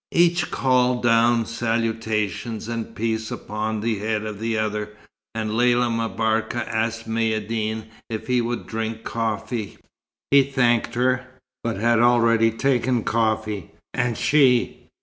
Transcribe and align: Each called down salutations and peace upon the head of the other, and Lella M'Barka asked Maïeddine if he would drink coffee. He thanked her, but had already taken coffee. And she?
Each 0.15 0.49
called 0.49 1.03
down 1.03 1.45
salutations 1.45 2.67
and 2.67 2.95
peace 2.95 3.29
upon 3.29 3.81
the 3.81 3.99
head 3.99 4.25
of 4.25 4.39
the 4.39 4.57
other, 4.57 4.97
and 5.35 5.53
Lella 5.55 5.91
M'Barka 5.91 6.67
asked 6.67 7.07
Maïeddine 7.07 7.85
if 8.09 8.25
he 8.25 8.41
would 8.41 8.65
drink 8.65 9.03
coffee. 9.03 9.77
He 10.31 10.41
thanked 10.41 10.95
her, 10.95 11.27
but 11.63 11.77
had 11.77 11.99
already 11.99 12.49
taken 12.49 13.03
coffee. 13.03 13.73
And 13.93 14.17
she? 14.17 14.87